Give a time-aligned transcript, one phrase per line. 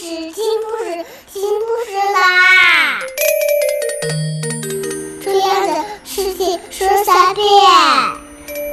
[0.32, 2.98] 听故事，听故事啦！
[5.22, 7.44] 重要的事情说三遍，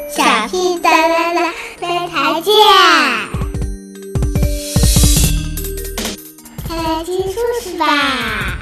[0.09, 2.53] 小屁哒啦啦，明天见！
[6.65, 8.59] 快来听故事吧！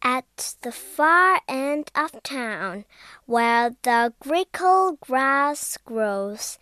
[0.00, 0.24] At
[0.62, 2.84] the far end of town,
[3.26, 6.56] where the grickle grass grows,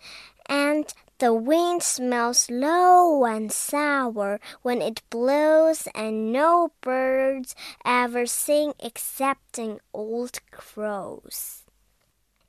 [0.49, 0.85] and
[1.20, 7.54] the wind smells low and sour when it blows, and no birds
[7.84, 11.64] ever sing excepting old crows.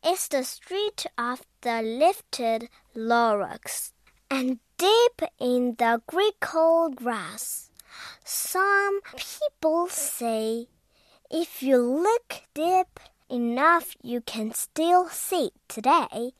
[0.03, 3.91] It's the street of the lifted Lorax,
[4.29, 7.69] and deep in the grickle grass,
[8.23, 10.67] some people say,
[11.29, 16.31] if you look deep enough, you can still see today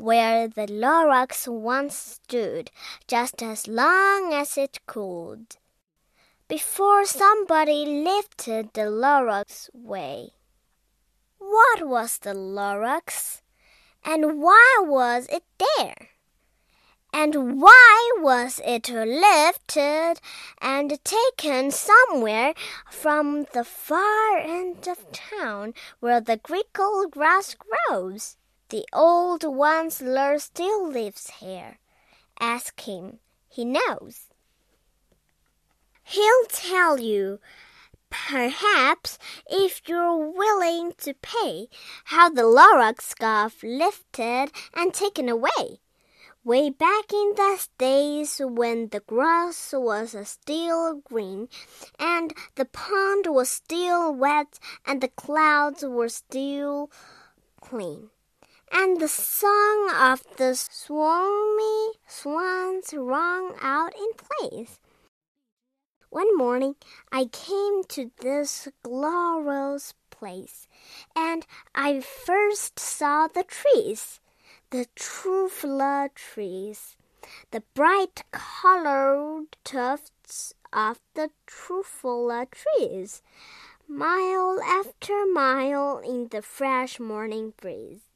[0.00, 2.70] where the Lorax once stood,
[3.06, 5.56] just as long as it could,
[6.48, 10.30] before somebody lifted the Lorax way.
[11.38, 13.42] What was the Lorax?
[14.04, 16.08] And why was it there?
[17.12, 20.20] And why was it lifted
[20.60, 22.54] and taken somewhere
[22.90, 28.36] from the far end of town where the grickle grass grows?
[28.70, 31.80] The old Once-ler still lives here.
[32.38, 33.18] Ask him,
[33.48, 34.28] he knows.
[36.04, 37.40] He'll tell you,
[38.10, 39.18] perhaps,
[39.48, 41.66] if you're willing to pay,
[42.04, 45.80] how the Lorax scarf lifted and taken away.
[46.44, 51.48] Way back in the days when the grass was still green,
[51.98, 56.88] and the pond was still wet, and the clouds were still
[57.60, 58.10] clean
[58.72, 64.78] and the song of the swarmy swans rung out in place.
[66.10, 66.76] One morning
[67.12, 70.66] I came to this glorious place,
[71.14, 74.20] and I first saw the trees,
[74.70, 76.96] the truffula trees,
[77.50, 83.22] the bright colored tufts of the truffula trees,
[83.86, 88.09] mile after mile in the fresh morning breeze.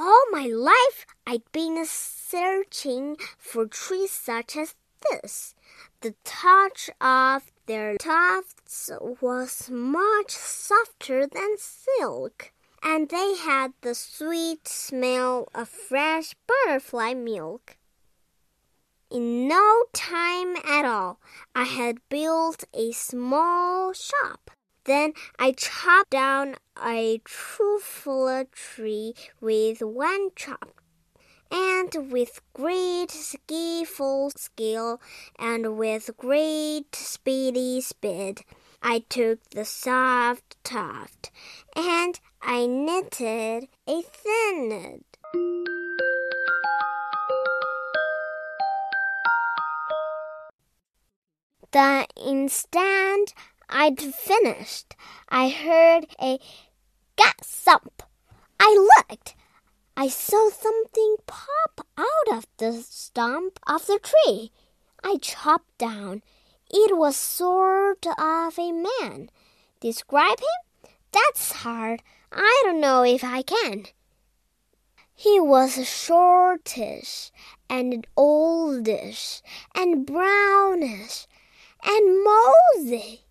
[0.00, 4.76] All my life I'd been searching for trees such as
[5.10, 5.56] this.
[6.02, 14.68] The touch of their tufts was much softer than silk, and they had the sweet
[14.68, 17.76] smell of fresh butterfly milk.
[19.10, 21.18] In no time at all,
[21.56, 24.52] I had built a small shop.
[24.84, 30.80] Then I chopped down a truffula tree with one chop,
[31.50, 35.00] and with great skillful skill
[35.38, 38.44] and with great speedy speed,
[38.82, 41.30] I took the soft tuft
[41.74, 45.04] and I knitted a thin knit.
[51.72, 53.34] The instant
[53.70, 54.96] I'd finished,
[55.28, 56.38] I heard a
[57.16, 58.02] gasp.
[58.58, 59.34] I looked.
[59.94, 64.52] I saw something pop out of the stump of the tree.
[65.04, 66.22] I chopped down.
[66.70, 69.28] It was sort of a man.
[69.80, 70.90] Describe him?
[71.12, 72.02] That's hard.
[72.32, 73.84] I don't know if I can.
[75.14, 77.30] He was shortish
[77.68, 79.42] and oldish
[79.74, 81.26] and brownish
[81.82, 83.27] and mosey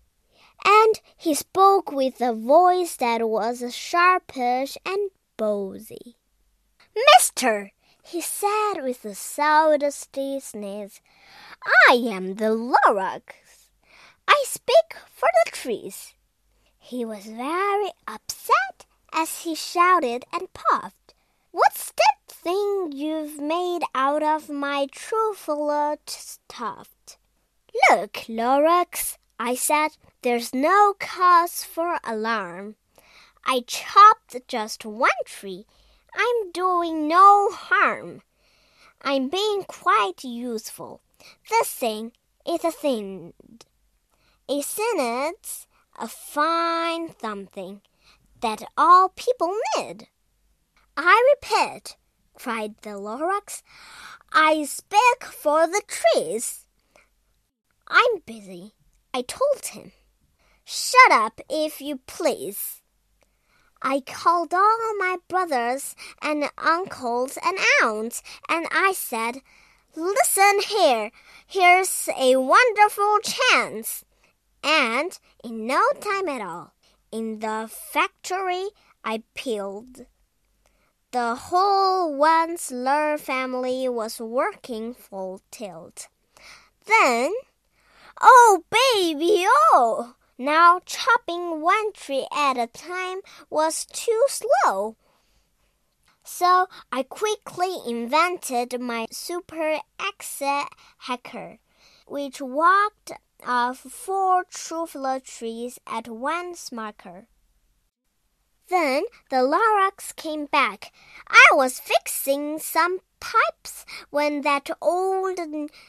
[0.68, 6.16] and he spoke with a voice that was sharpish and bowsy.
[6.94, 11.00] Mister, he said with a sousty sneeze,
[11.88, 13.22] I am the Lorax.
[14.26, 16.14] I speak for the trees.
[16.78, 21.14] He was very upset as he shouted and puffed.
[21.50, 27.18] What's that thing you've made out of my truffula stuffed?
[27.90, 29.90] Look, Lorax, I said,
[30.22, 32.74] there's no cause for alarm.
[33.44, 35.64] I chopped just one tree.
[36.14, 38.22] I'm doing no harm.
[39.00, 41.00] I'm being quite useful.
[41.48, 42.12] This thing
[42.46, 43.62] is a Thneed.
[44.48, 45.66] A Thneed's
[45.98, 47.80] a fine something
[48.40, 50.08] that all people need.
[50.96, 51.96] I repeat,
[52.34, 53.62] cried the Lorax,
[54.32, 56.66] I speak for the trees.
[57.88, 58.74] I'm busy.
[59.18, 59.90] I told him.
[60.64, 62.82] Shut up, if you please.
[63.82, 69.38] I called all my brothers and uncles and aunts, and I said,
[69.96, 71.10] Listen here,
[71.48, 74.04] here's a wonderful chance.
[74.62, 76.74] And in no time at all,
[77.10, 78.68] in the factory,
[79.02, 80.06] I peeled.
[81.10, 86.06] The whole Once-ler family was working full tilt.
[86.86, 87.32] Then,
[88.20, 90.14] oh baby, oh!
[90.38, 93.20] Now chopping one tree at a time
[93.50, 94.96] was too slow.
[96.22, 100.42] So I quickly invented my super axe
[100.98, 101.58] hacker,
[102.06, 103.12] which walked
[103.46, 107.26] off four truffle trees at one smarker.
[108.68, 110.92] Then the Lorax came back.
[111.28, 115.38] I was fixing some pipes when that old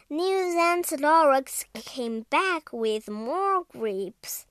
[0.09, 4.45] nuisance Lorax came back with more grapes.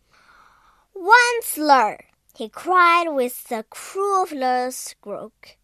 [0.94, 1.98] Once-ler,
[2.36, 5.58] he cried with the cruellest squeak.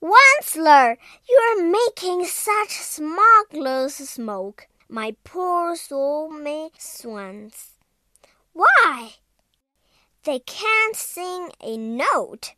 [0.00, 0.98] Once-ler,
[1.28, 7.72] you're making such smuggler's smoke, my poor soul-mate swans.
[8.52, 9.14] Why?
[10.24, 12.54] They can't sing a note.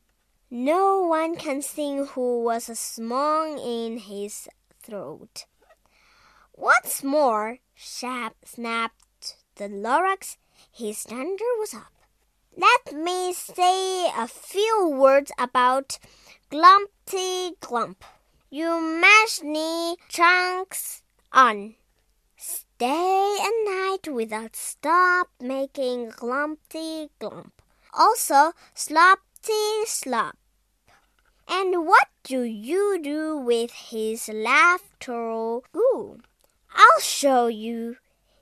[0.50, 4.48] No one can sing who was a song in his
[4.82, 5.46] throat.
[6.52, 10.36] What's more, Shap snapped the Lorax,
[10.72, 11.92] his thunder was up.
[12.56, 15.98] Let me say a few words about
[16.50, 17.96] Gluppity-Glupp.
[18.48, 21.02] You mash knee chunks
[21.32, 21.74] on.
[22.78, 27.52] Day and night without stop making glumpty glump.
[27.94, 28.52] Also
[29.46, 30.36] sloppy slop.
[31.48, 36.18] And what do you do with his laughter goo?
[36.74, 37.96] I'll show you,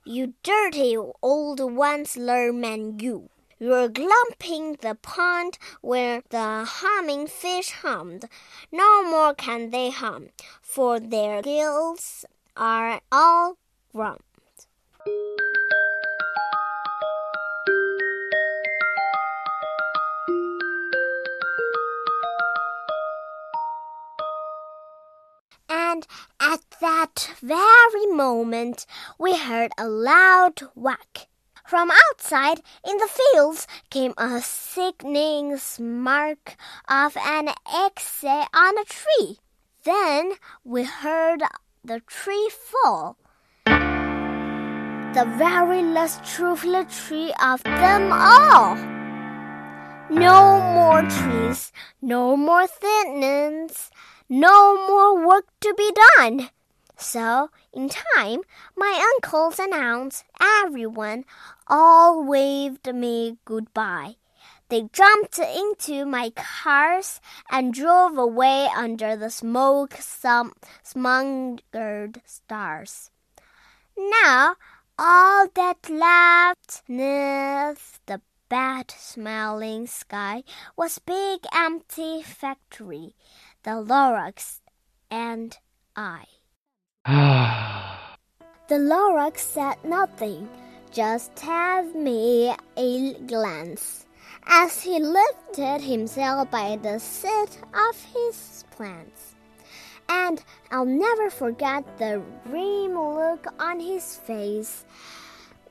[0.04, 3.28] you dirty old Once-ler man you.
[3.58, 8.24] You're glumping the pond where the humming fish hummed.
[8.72, 10.28] No more can they hum,
[10.60, 12.24] for their gills
[12.56, 13.58] are all
[13.92, 14.66] grumped.
[25.94, 26.08] And
[26.40, 28.84] at that very moment,
[29.16, 31.28] we heard a loud whack.
[31.64, 36.56] From outside in the fields came a sickening smirk
[36.88, 39.38] of an axe on a tree.
[39.84, 40.32] Then
[40.64, 41.42] we heard
[41.84, 43.16] the tree fall.
[43.64, 48.74] The very last truffle tree of them all.
[50.10, 51.70] No more trees,
[52.02, 53.92] no more thinnings,
[54.28, 56.50] no more work to be done.
[56.96, 58.40] So, in time,
[58.76, 61.24] my uncles and aunts, everyone,
[61.66, 64.16] all waved me goodbye.
[64.68, 69.96] They jumped into my cars and drove away under the smoke
[70.82, 73.10] smothered stars.
[73.96, 74.56] Now,
[74.98, 80.44] all that left neath the bad smelling sky
[80.76, 83.14] was big empty factory,
[83.64, 84.60] the Lorax
[85.10, 85.56] and
[85.96, 86.24] I.
[88.68, 90.50] the Lorax said nothing,
[90.92, 94.04] just gave me a glance
[94.46, 99.34] as he lifted himself by the seat of his plants.
[100.10, 104.84] And I'll never forget the grim look on his face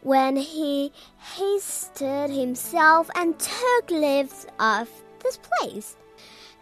[0.02, 0.92] when he
[1.36, 4.90] hasted himself and took leave of
[5.22, 5.96] this place.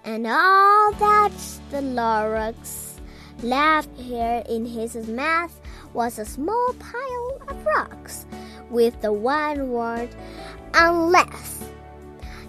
[0.04, 1.32] And all that
[1.70, 3.00] the Lorax
[3.44, 5.60] left here in his mouth
[5.94, 8.26] was a small pile of rocks
[8.70, 10.10] with the one word,
[10.74, 11.64] unless.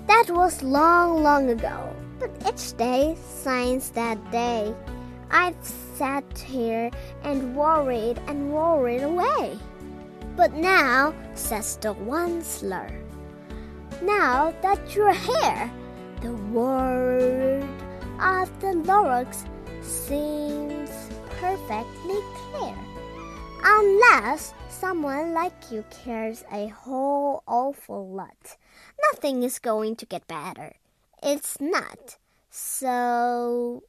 [0.07, 1.95] That was long, long ago.
[2.19, 4.75] But each day since that day,
[5.31, 6.91] I've sat here
[7.23, 9.59] and worried and worried away.
[10.37, 12.91] But now, says the Once-ler,
[14.03, 15.71] now that you're here,
[16.23, 17.65] the word
[18.21, 19.45] of the Lorax
[19.83, 20.91] seems
[21.41, 22.77] perfectly clear.
[23.65, 28.57] Unless someone like you cares a whole awful lot,
[29.11, 30.75] nothing is going to get better.
[31.21, 32.19] It's not.
[32.51, 33.83] So,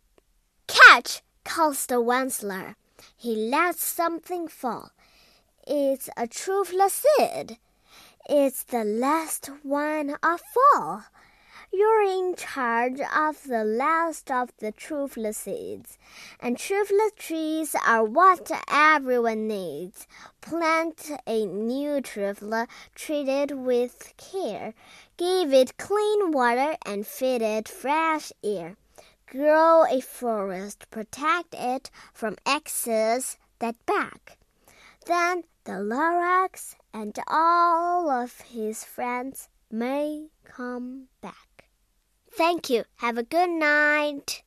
[0.66, 1.22] catch!
[1.44, 2.76] calls the Once-ler.
[3.16, 4.90] He lets something fall.
[5.68, 7.58] It's a truffle seed.
[8.28, 10.42] It's the last one of
[10.74, 11.04] all.
[11.76, 15.98] You're in charge of the last of the truffula seeds,
[16.40, 20.06] and truffula trees are what everyone needs.
[20.40, 24.76] Plant a new truffle, treat it with care.
[25.18, 28.76] Give it clean water and feed it fresh air.
[29.26, 34.38] Grow a forest, protect it from excess that back.
[35.08, 41.53] Then the Lorax and all of his friends may come back.
[42.36, 42.84] Thank you.
[42.98, 44.42] Have a good night.